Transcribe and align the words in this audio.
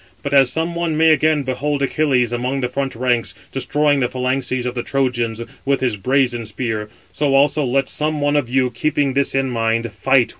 But 0.23 0.33
as 0.33 0.51
some 0.51 0.73
one 0.73 0.97
may 0.97 1.11
again 1.11 1.43
behold 1.43 1.83
Achilles 1.83 2.33
among 2.33 2.61
the 2.61 2.67
front 2.67 2.95
ranks, 2.95 3.35
destroying 3.51 3.99
the 3.99 4.09
phalanxes 4.09 4.65
of 4.65 4.73
the 4.73 4.81
Trojans 4.81 5.39
with 5.63 5.79
his 5.79 5.95
brazen 5.95 6.47
spear, 6.47 6.89
so 7.11 7.35
also 7.35 7.63
let 7.63 7.87
some 7.87 8.19
one 8.19 8.35
of 8.35 8.49
you, 8.49 8.71
keeping 8.71 9.13
this 9.13 9.35
in 9.35 9.51
mind, 9.51 9.91
fight 9.91 10.09
with 10.19 10.19
[his] 10.19 10.25
man." 10.27 10.27